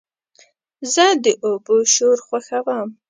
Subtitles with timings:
[0.93, 2.89] زه د اوبو شور خوښوم.